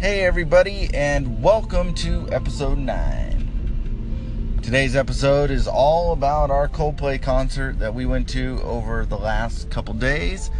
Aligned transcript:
Hey, 0.00 0.20
everybody, 0.24 0.88
and 0.94 1.42
welcome 1.42 1.92
to 1.94 2.28
episode 2.30 2.78
9. 2.78 4.60
Today's 4.62 4.94
episode 4.94 5.50
is 5.50 5.66
all 5.66 6.12
about 6.12 6.52
our 6.52 6.68
Coldplay 6.68 7.20
concert 7.20 7.80
that 7.80 7.92
we 7.92 8.06
went 8.06 8.28
to 8.28 8.60
over 8.62 9.04
the 9.04 9.18
last 9.18 9.70
couple 9.70 9.94
days, 9.94 10.52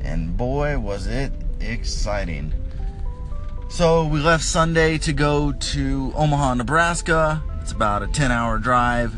and 0.00 0.36
boy, 0.36 0.76
was 0.76 1.06
it 1.06 1.30
exciting. 1.60 2.52
So, 3.68 4.08
we 4.08 4.18
left 4.18 4.42
Sunday 4.42 4.98
to 4.98 5.12
go 5.12 5.52
to 5.52 6.12
Omaha, 6.16 6.54
Nebraska. 6.54 7.44
It's 7.62 7.70
about 7.70 8.02
a 8.02 8.08
10 8.08 8.32
hour 8.32 8.58
drive 8.58 9.14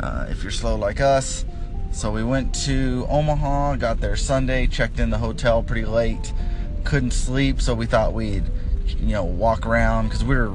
uh, 0.00 0.26
if 0.28 0.42
you're 0.42 0.52
slow 0.52 0.76
like 0.76 1.00
us. 1.00 1.46
So, 1.92 2.12
we 2.12 2.22
went 2.22 2.54
to 2.66 3.06
Omaha, 3.08 3.76
got 3.76 4.02
there 4.02 4.16
Sunday, 4.16 4.66
checked 4.66 5.00
in 5.00 5.08
the 5.08 5.16
hotel 5.16 5.62
pretty 5.62 5.86
late, 5.86 6.34
couldn't 6.84 7.12
sleep, 7.12 7.62
so 7.62 7.74
we 7.74 7.86
thought 7.86 8.12
we'd 8.12 8.44
you 8.96 9.12
know, 9.12 9.24
walk 9.24 9.66
around 9.66 10.08
because 10.08 10.24
we 10.24 10.36
were 10.36 10.50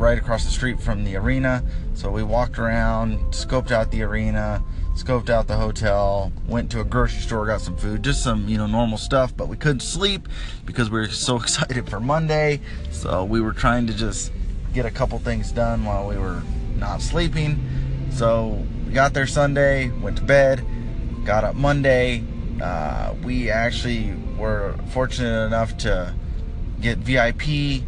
right 0.00 0.18
across 0.18 0.44
the 0.44 0.50
street 0.50 0.80
from 0.80 1.04
the 1.04 1.16
arena. 1.16 1.62
So 1.94 2.10
we 2.10 2.22
walked 2.22 2.58
around, 2.58 3.18
scoped 3.32 3.70
out 3.70 3.90
the 3.90 4.02
arena, 4.02 4.62
scoped 4.94 5.28
out 5.28 5.46
the 5.46 5.56
hotel, 5.56 6.32
went 6.46 6.70
to 6.72 6.80
a 6.80 6.84
grocery 6.84 7.20
store, 7.20 7.46
got 7.46 7.60
some 7.60 7.76
food, 7.76 8.02
just 8.02 8.22
some, 8.22 8.48
you 8.48 8.56
know, 8.56 8.66
normal 8.66 8.98
stuff, 8.98 9.36
but 9.36 9.48
we 9.48 9.56
couldn't 9.56 9.80
sleep 9.80 10.28
because 10.64 10.90
we 10.90 11.00
were 11.00 11.08
so 11.10 11.36
excited 11.36 11.88
for 11.88 12.00
Monday. 12.00 12.60
So 12.90 13.24
we 13.24 13.40
were 13.40 13.52
trying 13.52 13.86
to 13.86 13.94
just 13.94 14.32
get 14.72 14.86
a 14.86 14.90
couple 14.90 15.18
things 15.18 15.52
done 15.52 15.84
while 15.84 16.06
we 16.06 16.16
were 16.16 16.42
not 16.76 17.02
sleeping. 17.02 17.58
So 18.10 18.64
we 18.86 18.92
got 18.92 19.14
there 19.14 19.26
Sunday, 19.26 19.90
went 19.90 20.16
to 20.18 20.24
bed, 20.24 20.64
got 21.24 21.44
up 21.44 21.54
Monday. 21.54 22.24
Uh, 22.60 23.14
we 23.22 23.50
actually 23.50 24.14
were 24.36 24.74
fortunate 24.90 25.46
enough 25.46 25.76
to 25.78 26.14
get 26.80 26.98
VIP, 26.98 27.82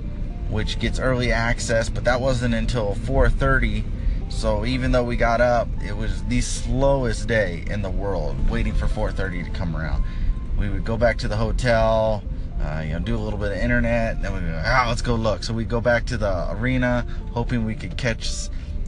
which 0.49 0.79
gets 0.79 0.99
early 0.99 1.33
access, 1.33 1.89
but 1.89 2.05
that 2.05 2.21
wasn't 2.21 2.55
until 2.55 2.95
4:30. 2.95 3.85
So 4.29 4.65
even 4.65 4.93
though 4.93 5.05
we 5.05 5.17
got 5.17 5.41
up, 5.41 5.69
it 5.85 5.97
was 5.97 6.23
the 6.25 6.41
slowest 6.41 7.29
day 7.29 7.65
in 7.69 7.83
the 7.83 7.91
world, 7.91 8.49
waiting 8.49 8.75
for 8.75 8.87
4:30 8.87 9.45
to 9.45 9.51
come 9.51 9.77
around. 9.77 10.05
We 10.59 10.69
would 10.69 10.85
go 10.85 10.97
back 10.97 11.19
to 11.19 11.29
the 11.29 11.37
hotel, 11.37 12.23
uh, 12.63 12.83
you 12.85 12.93
know, 12.93 12.99
do 12.99 13.17
a 13.17 13.19
little 13.19 13.39
bit 13.39 13.53
of 13.53 13.59
internet, 13.59 14.23
then 14.23 14.33
we 14.35 14.41
go, 14.41 14.63
ah, 14.65 14.87
let's 14.89 15.03
go 15.03 15.15
look. 15.15 15.43
So 15.43 15.53
we 15.53 15.65
go 15.65 15.81
back 15.81 16.07
to 16.07 16.17
the 16.17 16.51
arena, 16.53 17.07
hoping 17.33 17.65
we 17.65 17.75
could 17.75 17.97
catch 17.97 18.31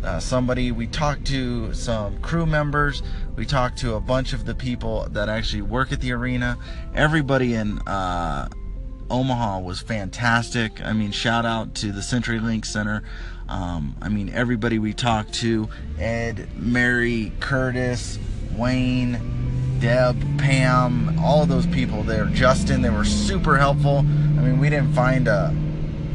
uh, 0.05 0.21
somebody. 0.21 0.71
We 0.71 0.87
talked 0.87 1.25
to 1.27 1.73
some 1.75 2.19
crew 2.19 2.47
members. 2.47 3.03
We 3.37 3.47
talked 3.47 3.79
to 3.79 3.95
a 3.95 4.01
bunch 4.01 4.33
of 4.33 4.45
the 4.45 4.55
people 4.55 5.07
that 5.11 5.29
actually 5.29 5.63
work 5.63 5.93
at 5.93 6.01
the 6.01 6.13
arena. 6.13 6.59
Everybody 6.95 7.55
in 7.55 7.79
uh, 7.81 8.49
Omaha 9.15 9.61
was 9.61 9.81
fantastic. 9.81 10.85
I 10.85 10.93
mean, 10.93 11.13
shout 11.13 11.47
out 11.47 11.77
to 11.77 11.93
the 11.93 12.01
CenturyLink 12.01 12.65
Center. 12.65 13.05
Um, 13.49 13.95
I 14.03 14.09
mean, 14.09 14.29
everybody 14.31 14.81
we 14.81 14.93
talked 14.93 15.35
to 15.35 15.69
Ed, 16.01 16.49
Mary, 16.57 17.33
Curtis, 17.39 18.19
Wayne, 18.57 19.79
Deb, 19.79 20.21
Pam, 20.39 21.17
all 21.21 21.45
of 21.45 21.49
those 21.49 21.65
people 21.65 22.03
there, 22.03 22.25
Justin, 22.25 22.83
they 22.83 22.91
were 22.91 23.05
super 23.05 23.57
helpful. 23.57 23.99
I 23.99 24.03
mean, 24.43 24.59
we 24.59 24.69
didn't 24.69 24.95
find 24.95 25.29
a, 25.29 25.55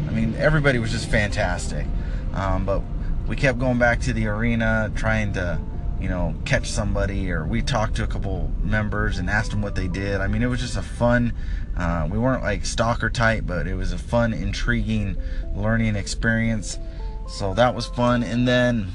I 0.08 0.12
mean, 0.12 0.36
everybody 0.36 0.78
was 0.78 0.92
just 0.92 1.10
fantastic. 1.10 1.88
Um, 2.34 2.66
but 2.66 2.82
we 3.28 3.38
kept 3.38 3.60
going 3.60 3.80
back 3.80 4.02
to 4.02 4.14
the 4.14 4.28
arena 4.28 4.92
trying 4.94 5.32
to 5.34 5.58
you 6.00 6.10
know, 6.10 6.34
catch 6.46 6.70
somebody, 6.70 7.32
or 7.32 7.46
we 7.46 7.62
talked 7.62 7.96
to 7.96 8.04
a 8.04 8.08
couple 8.08 8.52
members 8.64 9.18
and 9.18 9.30
asked 9.30 9.52
them 9.52 9.62
what 9.62 9.76
they 9.76 9.88
did. 9.88 10.22
I 10.22 10.28
mean, 10.28 10.42
it 10.42 10.48
was 10.48 10.60
just 10.60 10.78
a 10.78 10.82
fun. 10.82 11.34
Uh, 11.78 12.08
we 12.10 12.18
weren't 12.18 12.44
like 12.44 12.66
stalker 12.66 13.10
type, 13.10 13.46
but 13.46 13.68
it 13.68 13.76
was 13.76 13.92
a 13.92 13.98
fun, 13.98 14.34
intriguing 14.34 15.18
learning 15.56 15.96
experience. 15.96 16.80
So 17.28 17.54
that 17.54 17.76
was 17.76 17.88
fun. 17.88 18.24
And 18.24 18.48
then 18.48 18.92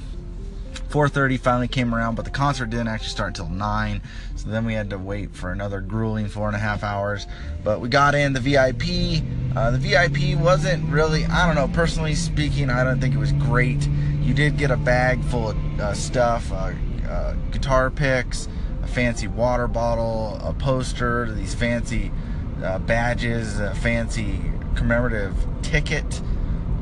4:30 0.89 1.39
finally 1.39 1.69
came 1.69 1.95
around, 1.95 2.15
but 2.15 2.25
the 2.25 2.31
concert 2.31 2.71
didn't 2.71 2.89
actually 2.89 3.09
start 3.09 3.29
until 3.39 3.49
nine. 3.49 4.01
So 4.37 4.49
then 4.49 4.65
we 4.65 4.75
had 4.75 4.91
to 4.91 4.99
wait 4.99 5.35
for 5.35 5.51
another 5.51 5.81
grueling 5.81 6.29
four 6.29 6.47
and 6.47 6.57
a 6.57 6.61
half 6.61 6.85
hours. 6.85 7.27
But 7.63 7.81
we 7.81 7.89
got 7.89 8.15
in 8.15 8.33
the 8.33 8.41
VIP. 8.41 9.23
Uh, 9.57 9.71
the 9.71 9.79
VIP 9.79 10.39
wasn't 10.39 10.89
really, 10.91 11.25
I 11.27 11.47
don't 11.47 11.57
know, 11.57 11.69
personally 11.75 12.15
speaking, 12.15 12.71
I 12.71 12.85
don't 12.85 13.01
think 13.01 13.15
it 13.15 13.19
was 13.19 13.33
great. 13.33 13.87
You 14.21 14.35
did 14.35 14.57
get 14.57 14.71
a 14.71 14.77
bag 14.77 15.23
full 15.25 15.51
of 15.51 15.81
uh, 15.81 15.95
stuff. 15.95 16.53
Uh, 16.53 16.73
uh, 17.09 17.35
guitar 17.51 17.91
picks, 17.91 18.49
a 18.83 18.87
fancy 18.87 19.29
water 19.29 19.67
bottle, 19.67 20.39
a 20.43 20.53
poster, 20.53 21.31
these 21.33 21.55
fancy 21.55 22.11
uh, 22.63 22.79
badges, 22.81 23.59
a 23.61 23.75
fancy 23.75 24.41
commemorative 24.75 25.35
ticket. 25.63 26.21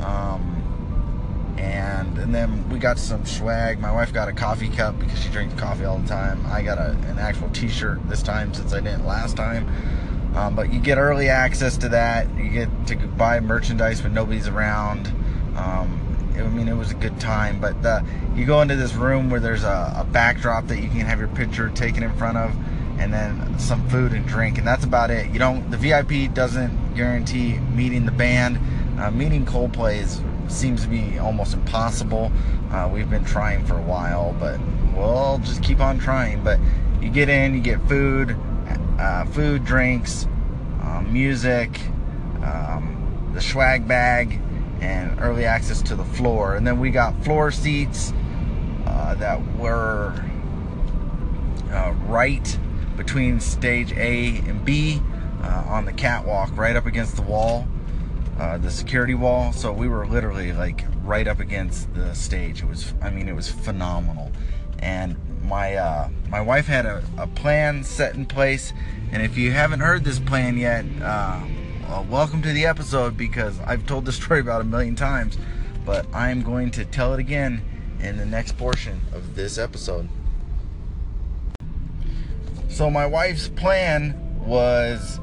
Um, 0.00 1.54
and 1.58 2.18
and 2.18 2.34
then 2.34 2.68
we 2.70 2.78
got 2.78 2.98
some 2.98 3.24
swag. 3.24 3.78
My 3.78 3.92
wife 3.92 4.12
got 4.12 4.28
a 4.28 4.32
coffee 4.32 4.68
cup 4.68 4.98
because 4.98 5.22
she 5.22 5.28
drinks 5.28 5.54
coffee 5.60 5.84
all 5.84 5.98
the 5.98 6.08
time. 6.08 6.44
I 6.46 6.62
got 6.62 6.78
a, 6.78 6.90
an 7.08 7.18
actual 7.18 7.50
T-shirt 7.50 8.08
this 8.08 8.22
time 8.22 8.52
since 8.54 8.72
I 8.72 8.80
didn't 8.80 9.06
last 9.06 9.36
time. 9.36 9.68
Um, 10.34 10.56
but 10.56 10.72
you 10.72 10.80
get 10.80 10.96
early 10.96 11.28
access 11.28 11.76
to 11.78 11.90
that. 11.90 12.26
You 12.36 12.48
get 12.48 12.86
to 12.86 12.96
buy 12.96 13.38
merchandise 13.40 14.02
when 14.02 14.14
nobody's 14.14 14.48
around. 14.48 15.08
Um, 15.56 16.11
I 16.36 16.48
mean, 16.48 16.68
it 16.68 16.76
was 16.76 16.90
a 16.90 16.94
good 16.94 17.18
time. 17.20 17.60
But 17.60 17.82
the, 17.82 18.04
you 18.34 18.44
go 18.44 18.60
into 18.60 18.76
this 18.76 18.94
room 18.94 19.30
where 19.30 19.40
there's 19.40 19.64
a, 19.64 19.94
a, 19.98 20.04
backdrop 20.04 20.66
that 20.68 20.80
you 20.80 20.88
can 20.88 21.00
have 21.00 21.18
your 21.18 21.28
picture 21.28 21.68
taken 21.70 22.02
in 22.02 22.12
front 22.16 22.38
of, 22.38 22.54
and 22.98 23.12
then 23.12 23.58
some 23.58 23.88
food 23.88 24.12
and 24.12 24.26
drink, 24.26 24.58
and 24.58 24.66
that's 24.66 24.84
about 24.84 25.10
it. 25.10 25.30
You 25.30 25.38
don't. 25.38 25.70
The 25.70 25.76
VIP 25.76 26.32
doesn't 26.34 26.94
guarantee 26.94 27.58
meeting 27.74 28.06
the 28.06 28.12
band. 28.12 28.58
Uh, 28.98 29.10
meeting 29.10 29.44
Coldplay 29.44 29.98
is, 29.98 30.20
seems 30.48 30.82
to 30.82 30.88
be 30.88 31.18
almost 31.18 31.54
impossible. 31.54 32.30
Uh, 32.70 32.88
we've 32.92 33.10
been 33.10 33.24
trying 33.24 33.64
for 33.66 33.78
a 33.78 33.82
while, 33.82 34.34
but 34.38 34.60
we'll 34.94 35.38
just 35.38 35.62
keep 35.62 35.80
on 35.80 35.98
trying. 35.98 36.42
But 36.44 36.58
you 37.00 37.10
get 37.10 37.28
in, 37.28 37.54
you 37.54 37.60
get 37.60 37.80
food, 37.88 38.36
uh, 38.98 39.24
food, 39.26 39.64
drinks, 39.64 40.26
um, 40.82 41.12
music, 41.12 41.80
um, 42.44 43.30
the 43.34 43.40
swag 43.40 43.88
bag 43.88 44.40
and 44.82 45.20
early 45.20 45.44
access 45.44 45.80
to 45.80 45.94
the 45.94 46.04
floor. 46.04 46.56
And 46.56 46.66
then 46.66 46.80
we 46.80 46.90
got 46.90 47.22
floor 47.24 47.52
seats 47.52 48.12
uh, 48.84 49.14
that 49.14 49.40
were 49.56 50.12
uh, 51.70 51.94
right 52.06 52.58
between 52.96 53.38
stage 53.38 53.92
A 53.92 54.38
and 54.38 54.64
B 54.64 55.00
uh, 55.42 55.64
on 55.68 55.84
the 55.84 55.92
catwalk, 55.92 56.56
right 56.56 56.74
up 56.74 56.86
against 56.86 57.14
the 57.16 57.22
wall, 57.22 57.66
uh, 58.38 58.58
the 58.58 58.70
security 58.70 59.14
wall. 59.14 59.52
So 59.52 59.72
we 59.72 59.88
were 59.88 60.06
literally 60.06 60.52
like 60.52 60.84
right 61.04 61.28
up 61.28 61.38
against 61.38 61.94
the 61.94 62.12
stage. 62.14 62.62
It 62.62 62.66
was, 62.66 62.92
I 63.00 63.10
mean, 63.10 63.28
it 63.28 63.36
was 63.36 63.48
phenomenal. 63.48 64.32
And 64.80 65.16
my 65.44 65.76
uh, 65.76 66.08
my 66.28 66.40
wife 66.40 66.66
had 66.66 66.86
a, 66.86 67.04
a 67.18 67.26
plan 67.28 67.84
set 67.84 68.14
in 68.14 68.26
place, 68.26 68.72
and 69.12 69.22
if 69.22 69.36
you 69.36 69.52
haven't 69.52 69.80
heard 69.80 70.02
this 70.02 70.18
plan 70.18 70.56
yet, 70.56 70.84
uh, 71.88 72.04
welcome 72.08 72.42
to 72.42 72.52
the 72.52 72.64
episode 72.64 73.16
because 73.16 73.58
I've 73.60 73.86
told 73.86 74.04
this 74.04 74.16
story 74.22 74.40
about 74.40 74.60
a 74.60 74.64
million 74.64 74.96
times, 74.96 75.38
but 75.84 76.06
I'm 76.14 76.42
going 76.42 76.70
to 76.72 76.84
tell 76.84 77.14
it 77.14 77.20
again 77.20 77.62
in 78.00 78.16
the 78.16 78.26
next 78.26 78.56
portion 78.56 79.00
of 79.12 79.34
this 79.34 79.58
episode. 79.58 80.08
So, 82.68 82.90
my 82.90 83.06
wife's 83.06 83.48
plan 83.48 84.18
was 84.44 85.20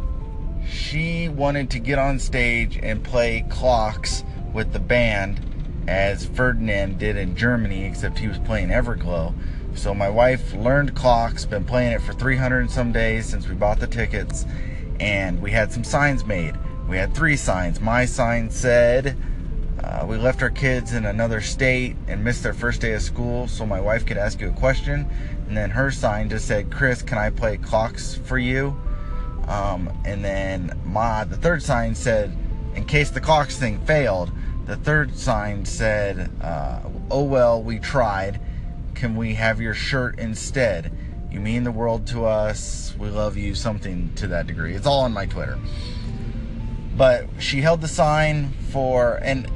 she 0.68 1.30
wanted 1.30 1.70
to 1.72 1.80
get 1.80 1.98
on 1.98 2.20
stage 2.20 2.78
and 2.82 3.04
play 3.04 3.46
clocks 3.50 4.24
with 4.54 4.72
the 4.72 4.80
band 4.80 5.46
as 5.88 6.26
Ferdinand 6.26 7.00
did 7.00 7.18
in 7.18 7.36
Germany, 7.36 7.86
except 7.86 8.20
he 8.20 8.28
was 8.28 8.38
playing 8.40 8.70
Everglow. 8.70 9.34
So 9.76 9.94
my 9.94 10.10
wife 10.10 10.54
learned 10.54 10.96
clocks, 10.96 11.46
been 11.46 11.64
playing 11.64 11.94
it 11.94 12.02
for 12.02 12.14
300 12.14 12.60
and 12.60 12.72
some 12.72 12.92
days 12.92 13.26
since 13.28 13.48
we 13.48 13.56
bought 13.56 13.80
the 13.80 13.88
tickets, 13.88 14.46
and 15.00 15.42
we 15.42 15.52
had 15.52 15.72
some 15.72 15.84
signs 15.84 16.26
made. 16.26 16.56
We 16.88 16.98
had 16.98 17.14
three 17.14 17.36
signs. 17.36 17.80
My 17.80 18.06
sign 18.06 18.50
said, 18.50 19.16
uh, 19.84 20.06
We 20.08 20.18
left 20.18 20.42
our 20.42 20.50
kids 20.50 20.94
in 20.94 21.06
another 21.06 21.42
state 21.42 21.96
and 22.08 22.24
missed 22.24 22.44
their 22.44 22.54
first 22.54 22.82
day 22.82 22.94
of 22.94 23.02
school 23.02 23.48
so 23.48 23.66
my 23.66 23.80
wife 23.80 24.06
could 24.06 24.18
ask 24.18 24.42
you 24.42 24.50
a 24.50 24.54
question. 24.54 25.08
And 25.48 25.56
then 25.56 25.70
her 25.72 25.92
sign 25.92 26.30
just 26.30 26.48
said, 26.48 26.72
Chris, 26.72 27.02
can 27.02 27.18
I 27.18 27.30
play 27.30 27.58
clocks 27.58 28.16
for 28.16 28.38
you? 28.38 28.76
Um, 29.48 29.92
and 30.06 30.24
then 30.24 30.80
my 30.86 31.24
the 31.24 31.38
third 31.38 31.64
sign 31.64 31.96
said, 31.96 32.36
in 32.76 32.86
case 32.86 33.10
the 33.10 33.22
clocks 33.22 33.58
thing 33.58 33.80
failed, 33.86 34.32
the 34.66 34.76
third 34.76 35.18
sign 35.18 35.66
said, 35.66 36.30
uh, 36.42 36.82
"Oh 37.10 37.24
well, 37.24 37.62
we 37.62 37.80
tried. 37.80 38.40
Can 38.94 39.16
we 39.16 39.34
have 39.34 39.60
your 39.60 39.74
shirt 39.74 40.20
instead? 40.20 40.92
You 41.32 41.40
mean 41.40 41.64
the 41.64 41.72
world 41.72 42.08
to 42.08 42.26
us. 42.26 42.94
We 42.98 43.10
love 43.10 43.38
you." 43.38 43.56
Something 43.56 44.12
to 44.16 44.28
that 44.28 44.48
degree. 44.48 44.74
It's 44.74 44.88
all 44.88 45.02
on 45.02 45.14
my 45.14 45.26
Twitter. 45.26 45.58
But 46.98 47.28
she 47.38 47.62
held 47.62 47.82
the 47.82 47.88
sign 47.88 48.52
for, 48.72 49.20
and 49.22 49.48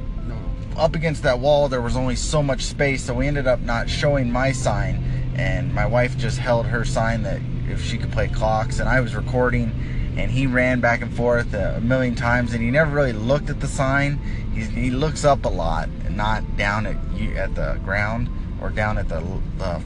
up 0.76 0.94
against 0.94 1.22
that 1.24 1.38
wall, 1.40 1.68
there 1.68 1.82
was 1.82 1.96
only 1.96 2.16
so 2.16 2.42
much 2.42 2.62
space, 2.62 3.04
so 3.04 3.14
we 3.14 3.26
ended 3.26 3.46
up 3.46 3.60
not 3.60 3.88
showing 3.90 4.30
my 4.30 4.52
sign. 4.52 5.04
And 5.36 5.74
my 5.74 5.86
wife 5.86 6.16
just 6.16 6.38
held 6.38 6.66
her 6.66 6.84
sign 6.84 7.22
that 7.24 7.40
if 7.68 7.84
she 7.84 7.98
could 7.98 8.12
play 8.12 8.28
clocks, 8.28 8.78
and 8.78 8.88
I 8.88 9.00
was 9.00 9.14
recording. 9.14 9.72
and 10.16 10.30
he 10.30 10.46
ran 10.46 10.80
back 10.80 11.02
and 11.02 11.12
forth 11.14 11.52
a 11.54 11.80
million 11.80 12.14
times, 12.14 12.52
and 12.52 12.62
he 12.62 12.70
never 12.70 12.90
really 12.90 13.12
looked 13.12 13.50
at 13.50 13.60
the 13.60 13.66
sign. 13.66 14.18
He's, 14.54 14.68
he 14.68 14.90
looks 14.90 15.24
up 15.24 15.44
a 15.44 15.48
lot, 15.48 15.88
and 16.04 16.16
not 16.16 16.56
down 16.56 16.86
at 16.86 16.96
at 17.36 17.54
the 17.54 17.80
ground 17.84 18.28
or 18.60 18.70
down 18.70 18.98
at 18.98 19.08
the 19.08 19.20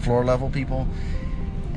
floor 0.02 0.25
level 0.25 0.50
people. 0.50 0.87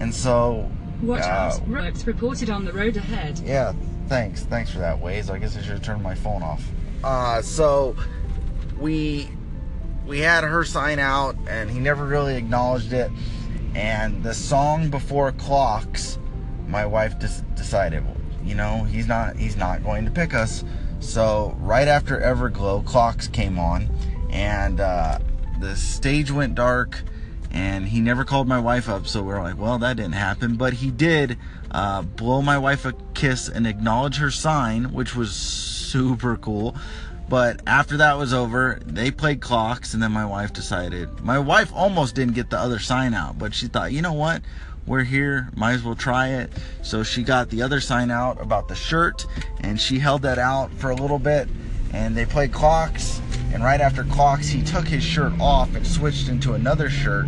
And 0.01 0.13
so, 0.13 0.67
Watch 1.03 1.21
uh, 1.21 1.25
out. 1.25 1.69
Roads 1.69 2.07
reported 2.07 2.49
on 2.49 2.65
the 2.65 2.73
road 2.73 2.97
ahead. 2.97 3.37
yeah, 3.39 3.73
thanks. 4.07 4.41
Thanks 4.41 4.71
for 4.71 4.79
that, 4.79 4.99
Waze. 4.99 5.29
I 5.29 5.37
guess 5.37 5.55
I 5.55 5.61
should 5.61 5.73
have 5.73 5.83
turned 5.83 6.01
my 6.01 6.15
phone 6.15 6.41
off. 6.41 6.67
Uh, 7.03 7.43
so 7.43 7.95
we 8.79 9.29
we 10.07 10.19
had 10.19 10.43
her 10.43 10.63
sign 10.63 10.97
out, 10.97 11.35
and 11.47 11.69
he 11.69 11.79
never 11.79 12.03
really 12.03 12.35
acknowledged 12.35 12.93
it. 12.93 13.11
And 13.75 14.23
the 14.23 14.33
song 14.33 14.89
before 14.89 15.31
clocks, 15.33 16.17
my 16.67 16.83
wife 16.83 17.19
just 17.19 17.43
decided, 17.53 18.03
you 18.43 18.55
know, 18.55 18.83
he's 18.83 19.07
not 19.07 19.35
he's 19.37 19.55
not 19.55 19.83
going 19.83 20.05
to 20.05 20.11
pick 20.11 20.33
us. 20.33 20.63
So 20.99 21.55
right 21.59 21.87
after 21.87 22.19
Everglow, 22.19 22.83
clocks 22.85 23.27
came 23.27 23.59
on, 23.59 23.87
and 24.31 24.79
uh, 24.79 25.19
the 25.59 25.75
stage 25.75 26.31
went 26.31 26.55
dark 26.55 27.03
and 27.51 27.87
he 27.87 27.99
never 27.99 28.23
called 28.23 28.47
my 28.47 28.59
wife 28.59 28.87
up 28.87 29.05
so 29.07 29.21
we 29.21 29.33
are 29.33 29.43
like 29.43 29.57
well 29.57 29.77
that 29.79 29.97
didn't 29.97 30.13
happen. 30.13 30.55
But 30.55 30.73
he 30.73 30.89
did 30.91 31.37
uh, 31.69 32.01
blow 32.01 32.41
my 32.41 32.57
wife 32.57 32.85
a 32.85 32.93
kiss 33.13 33.49
and 33.49 33.67
acknowledge 33.67 34.17
her 34.17 34.31
sign 34.31 34.93
which 34.93 35.15
was 35.15 35.31
super 35.33 36.37
cool. 36.37 36.75
But 37.29 37.61
after 37.65 37.97
that 37.97 38.17
was 38.17 38.33
over 38.33 38.79
they 38.85 39.11
played 39.11 39.41
clocks 39.41 39.93
and 39.93 40.01
then 40.01 40.11
my 40.11 40.25
wife 40.25 40.53
decided 40.53 41.21
my 41.21 41.39
wife 41.39 41.71
almost 41.73 42.15
didn't 42.15 42.35
get 42.35 42.49
the 42.49 42.59
other 42.59 42.79
sign 42.79 43.13
out 43.13 43.37
but 43.37 43.53
she 43.53 43.67
thought 43.67 43.91
you 43.91 44.01
know 44.01 44.13
what? 44.13 44.41
We're 44.87 45.03
here 45.03 45.49
might 45.55 45.73
as 45.73 45.83
well 45.83 45.95
try 45.95 46.29
it. 46.29 46.51
So 46.81 47.03
she 47.03 47.23
got 47.23 47.49
the 47.49 47.61
other 47.61 47.79
sign 47.79 48.11
out 48.11 48.41
about 48.41 48.67
the 48.67 48.75
shirt 48.75 49.25
and 49.59 49.79
she 49.79 49.99
held 49.99 50.23
that 50.23 50.39
out 50.39 50.73
for 50.73 50.89
a 50.89 50.95
little 50.95 51.19
bit 51.19 51.47
and 51.93 52.15
they 52.15 52.25
played 52.25 52.53
clocks 52.53 53.21
and 53.53 53.63
right 53.63 53.81
after 53.81 54.03
clocks 54.05 54.47
he 54.47 54.61
took 54.61 54.87
his 54.87 55.03
shirt 55.03 55.33
off 55.39 55.75
and 55.75 55.85
switched 55.85 56.29
into 56.29 56.53
another 56.53 56.89
shirt 56.89 57.25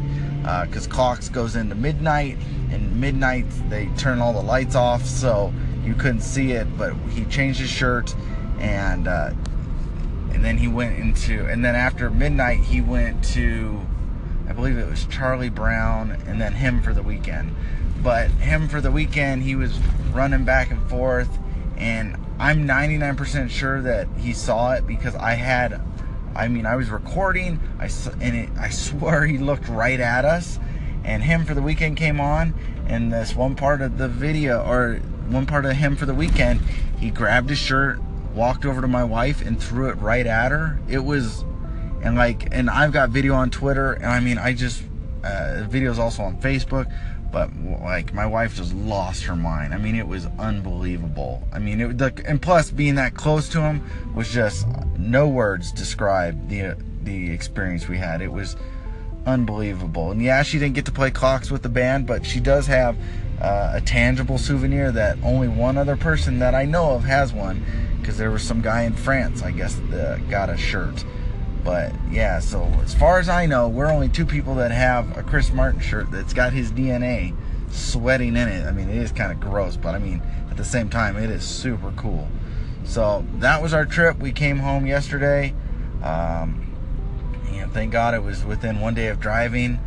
because 0.66 0.88
clocks 0.88 1.30
goes 1.30 1.56
into 1.56 1.76
midnight 1.76 2.38
and 2.72 3.00
midnight 3.00 3.46
they 3.70 3.86
turn 3.98 4.20
all 4.20 4.34
the 4.34 4.42
lights 4.42 4.76
off 4.76 5.06
so 5.06 5.54
you 5.84 5.94
couldn't 5.94 6.22
see 6.22 6.52
it 6.52 6.68
but 6.78 6.94
he 7.10 7.26
changed 7.26 7.60
his 7.60 7.70
shirt 7.70 8.16
and 8.60 9.08
uh, 9.08 9.32
and 10.32 10.44
then 10.44 10.58
he 10.58 10.68
went 10.68 10.98
into 10.98 11.46
and 11.46 11.64
then 11.64 11.76
after 11.76 12.10
midnight 12.10 12.60
he 12.60 12.82
went 12.82 13.24
to 13.24 13.80
i 14.48 14.54
believe 14.54 14.78
it 14.78 14.90
was 14.90 15.06
charlie 15.06 15.50
brown 15.50 16.12
and 16.28 16.42
then 16.42 16.54
Hymn 16.54 16.82
for 16.82 16.94
the 16.94 17.04
Weekend. 17.04 17.56
But 18.02 18.30
Hymn 18.32 18.68
for 18.68 18.82
the 18.82 18.92
Weekend 18.92 19.44
he 19.44 19.56
was 19.56 19.78
running 20.12 20.44
back 20.44 20.72
and 20.72 20.90
forth 20.90 21.30
and 21.78 22.18
i'm 22.40 22.68
99% 22.68 23.50
sure 23.50 23.82
that 23.82 24.08
he 24.18 24.34
saw 24.34 24.74
it 24.74 24.86
because 24.86 25.16
i 25.16 25.34
had 25.34 25.82
i 26.36 26.48
mean 26.48 26.66
i 26.66 26.76
was 26.76 26.90
recording 26.90 27.60
i 27.80 27.90
and 28.22 28.36
it, 28.36 28.50
i 28.60 28.70
swear 28.86 29.26
he 29.26 29.38
looked 29.38 29.68
right 29.68 30.00
at 30.00 30.26
us 30.26 30.60
and 31.06 31.22
Hymn 31.22 31.44
for 31.44 31.54
the 31.54 31.62
Weekend 31.62 31.98
came 31.98 32.22
on 32.22 32.54
and 32.88 33.12
this 33.12 33.36
one 33.36 33.56
part 33.56 33.82
of 33.82 33.98
the 33.98 34.08
video 34.08 34.64
or 34.66 35.02
one 35.28 35.46
part 35.46 35.66
of 35.66 35.74
Hymn 35.74 35.98
for 35.98 36.06
the 36.06 36.14
Weekend 36.14 36.62
he 36.98 37.10
grabbed 37.10 37.50
his 37.50 37.60
shirt 37.60 38.00
walked 38.34 38.66
over 38.66 38.82
to 38.82 38.88
my 38.88 39.04
wife 39.04 39.46
and 39.46 39.62
threw 39.62 39.90
it 39.90 39.94
right 39.98 40.26
at 40.26 40.52
her. 40.52 40.80
It 40.88 41.04
was 41.04 41.44
and 42.04 42.16
like 42.16 42.54
and 42.54 42.70
i've 42.70 42.92
got 42.92 43.10
video 43.10 43.34
on 43.34 43.50
twitter 43.50 43.94
and 43.94 44.06
i 44.06 44.20
mean 44.20 44.38
i 44.38 44.54
just 44.54 44.84
uh 45.24 45.66
videos 45.70 45.98
also 45.98 46.22
on 46.22 46.38
facebook 46.38 46.92
but 47.34 47.50
like 47.82 48.14
my 48.14 48.26
wife 48.26 48.56
just 48.56 48.74
lost 48.74 49.24
her 49.24 49.36
mind 49.36 49.74
i 49.74 49.78
mean 49.78 49.96
it 49.96 50.08
was 50.08 50.28
unbelievable 50.40 51.46
i 51.52 51.60
mean 51.60 51.82
it 51.82 51.98
the, 51.98 52.24
and 52.26 52.42
plus 52.42 52.72
being 52.72 52.96
that 52.96 53.16
close 53.16 53.50
to 53.50 53.60
him 53.60 53.84
was 54.16 54.32
just 54.32 54.66
no 54.98 55.28
words 55.28 55.72
describe 55.74 56.48
the 56.48 56.78
the 57.04 57.32
experience 57.32 57.90
we 57.90 57.98
had 57.98 58.22
it 58.22 58.32
was 58.32 58.56
unbelievable. 59.26 60.12
And 60.12 60.22
yeah, 60.22 60.44
she 60.44 60.60
didn't 60.60 60.76
get 60.76 60.86
to 60.86 60.92
play 60.92 61.12
clocks 61.12 61.52
with 61.52 61.64
the 61.64 61.70
band, 61.70 62.08
but 62.08 62.26
she 62.26 62.40
does 62.40 62.68
have 62.68 62.98
uh, 63.42 63.72
a 63.76 63.82
tangible 63.82 64.38
souvenir 64.38 64.92
that 64.92 65.18
only 65.24 65.48
one 65.48 65.78
other 65.78 65.98
person 65.98 66.40
that 66.40 66.56
I 66.56 66.66
know 66.66 66.92
of 66.92 67.04
has 67.04 67.34
one. 67.34 67.66
Because 68.00 68.18
there 68.18 68.32
was 68.32 68.44
some 68.44 68.62
guy 68.62 68.84
in 68.84 68.94
France, 68.94 69.44
I 69.44 69.52
guess, 69.52 69.80
that 69.90 70.30
got 70.30 70.50
a 70.50 70.58
shirt. 70.58 71.06
But 71.64 71.94
yeah, 72.12 72.40
so 72.40 72.64
as 72.84 72.94
far 72.94 73.20
as 73.20 73.30
I 73.30 73.46
know, 73.46 73.70
we're 73.70 73.92
only 73.92 74.10
two 74.10 74.26
people 74.26 74.56
that 74.56 74.72
have 74.72 75.18
a 75.18 75.24
Chris 75.24 75.52
Martin 75.52 75.80
shirt 75.80 76.12
that's 76.12 76.34
got 76.34 76.52
his 76.52 76.72
DNA 76.72 77.36
sweating 77.72 78.36
in 78.36 78.48
it. 78.50 78.66
I 78.66 78.72
mean, 78.72 78.90
it 78.90 78.98
is 78.98 79.12
kind 79.12 79.32
of 79.32 79.40
gross, 79.40 79.78
but 79.78 79.96
I 79.96 80.00
mean, 80.00 80.22
at 80.50 80.58
the 80.58 80.66
same 80.66 80.90
time, 80.90 81.16
it 81.18 81.30
is 81.30 81.44
super 81.44 81.92
cool. 81.96 82.28
So 82.84 83.26
that 83.36 83.62
was 83.62 83.74
our 83.74 83.86
trip. 83.86 84.20
We 84.20 84.32
came 84.32 84.60
home 84.60 84.86
yesterday. 84.86 85.54
Um, 86.04 86.76
and 87.54 87.72
thank 87.72 87.94
God 87.94 88.14
it 88.14 88.24
was 88.24 88.44
within 88.44 88.82
one 88.82 88.94
day 88.94 89.08
of 89.08 89.20
driving, 89.20 89.80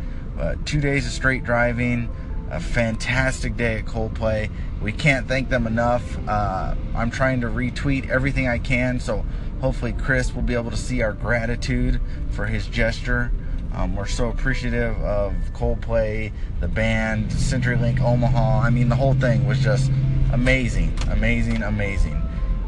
two 0.65 0.81
days 0.81 1.05
of 1.05 1.11
straight 1.11 1.43
driving, 1.43 2.09
a 2.49 2.59
fantastic 2.59 3.57
day 3.57 3.79
at 3.79 3.85
Coldplay. 3.85 4.49
We 4.81 4.91
can't 4.91 5.27
thank 5.27 5.49
them 5.49 5.67
enough. 5.67 6.17
Uh, 6.27 6.75
I'm 6.95 7.11
trying 7.11 7.41
to 7.41 7.47
retweet 7.47 8.09
everything 8.09 8.47
I 8.47 8.59
can, 8.59 8.99
so 8.99 9.25
hopefully 9.61 9.93
Chris 9.93 10.33
will 10.33 10.43
be 10.43 10.53
able 10.53 10.71
to 10.71 10.77
see 10.77 11.01
our 11.01 11.13
gratitude 11.13 11.99
for 12.31 12.45
his 12.45 12.67
gesture. 12.67 13.31
Um, 13.73 13.95
we're 13.95 14.07
so 14.07 14.29
appreciative 14.29 14.95
of 15.01 15.33
Coldplay, 15.53 16.31
the 16.61 16.67
band, 16.67 17.29
CenturyLink 17.29 18.01
Omaha. 18.01 18.61
I 18.61 18.69
mean, 18.69 18.89
the 18.89 18.95
whole 18.95 19.13
thing 19.13 19.45
was 19.45 19.59
just 19.59 19.91
amazing, 20.31 20.97
amazing, 21.09 21.63
amazing. 21.63 22.21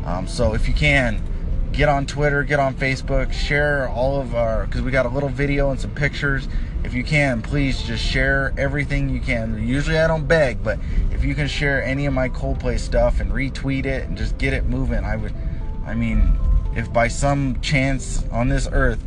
Um, 0.05 0.27
so 0.27 0.53
if 0.53 0.67
you 0.67 0.73
can, 0.73 1.21
get 1.71 1.89
on 1.89 2.05
Twitter, 2.05 2.43
get 2.43 2.59
on 2.59 2.73
Facebook, 2.75 3.31
share 3.31 3.89
all 3.89 4.19
of 4.19 4.35
our 4.35 4.65
because 4.65 4.81
we 4.81 4.91
got 4.91 5.05
a 5.05 5.09
little 5.09 5.29
video 5.29 5.71
and 5.71 5.79
some 5.79 5.91
pictures. 5.91 6.47
If 6.83 6.93
you 6.93 7.03
can, 7.03 7.41
please 7.41 7.81
just 7.83 8.03
share 8.03 8.53
everything 8.57 9.09
you 9.09 9.19
can. 9.19 9.65
Usually 9.67 9.99
I 9.99 10.07
don't 10.07 10.27
beg, 10.27 10.63
but 10.63 10.79
if 11.11 11.23
you 11.23 11.35
can 11.35 11.47
share 11.47 11.83
any 11.83 12.05
of 12.05 12.13
my 12.13 12.29
Coldplay 12.29 12.79
stuff 12.79 13.19
and 13.19 13.31
retweet 13.31 13.85
it 13.85 14.07
and 14.07 14.17
just 14.17 14.37
get 14.37 14.53
it 14.53 14.65
moving, 14.65 15.03
I 15.03 15.17
would. 15.17 15.33
I 15.85 15.93
mean, 15.93 16.39
if 16.75 16.91
by 16.91 17.07
some 17.07 17.59
chance 17.61 18.23
on 18.31 18.47
this 18.47 18.67
earth, 18.71 19.03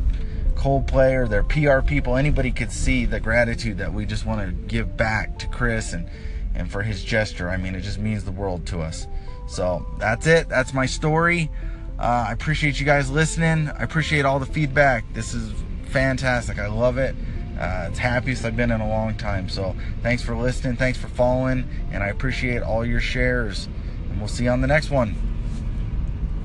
Coldplay 0.55 1.15
or 1.15 1.27
their 1.27 1.43
PR 1.43 1.81
people, 1.81 2.17
anybody 2.17 2.53
could 2.53 2.71
see 2.71 3.05
the 3.05 3.19
gratitude 3.19 3.79
that 3.79 3.93
we 3.93 4.05
just 4.05 4.27
want 4.27 4.47
to 4.47 4.53
give 4.69 4.97
back 4.97 5.39
to 5.39 5.49
Chris 5.49 5.93
and 5.93 6.09
and 6.55 6.71
for 6.71 6.83
his 6.83 7.03
gesture. 7.03 7.49
I 7.49 7.57
mean, 7.57 7.75
it 7.75 7.81
just 7.81 7.99
means 7.99 8.25
the 8.25 8.33
world 8.33 8.67
to 8.67 8.81
us. 8.81 9.07
So 9.49 9.87
that's 9.99 10.27
it. 10.27 10.49
That's 10.49 10.75
my 10.75 10.87
story. 10.87 11.51
Uh, 11.99 12.27
I 12.29 12.33
appreciate 12.33 12.79
you 12.79 12.87
guys 12.87 13.11
listening. 13.11 13.69
I 13.69 13.83
appreciate 13.83 14.25
all 14.25 14.39
the 14.39 14.47
feedback. 14.47 15.05
This 15.15 15.35
is 15.35 15.53
fantastic. 15.87 16.59
I 16.59 16.67
love 16.67 16.99
it. 16.99 17.15
Uh, 17.63 17.87
it's 17.89 17.99
happiest 18.01 18.45
I've 18.45 18.57
been 18.57 18.73
in 18.73 18.81
a 18.81 18.89
long 18.89 19.15
time. 19.15 19.49
So 19.49 19.77
thanks 20.03 20.21
for 20.21 20.35
listening. 20.35 20.77
Thanks 20.77 20.99
for 20.99 21.07
following. 21.07 21.69
And 21.93 22.03
I 22.03 22.09
appreciate 22.09 22.61
all 22.61 22.85
your 22.85 23.01
shares. 23.01 23.69
And 24.11 24.19
we'll 24.19 24.27
see 24.27 24.45
you 24.45 24.51
on 24.51 24.63
the 24.63 24.67
next 24.67 24.91
one. 24.91 25.32